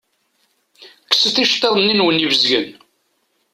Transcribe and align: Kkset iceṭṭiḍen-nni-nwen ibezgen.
Kkset 1.05 1.35
iceṭṭiḍen-nni-nwen 1.43 2.23
ibezgen. 2.25 2.67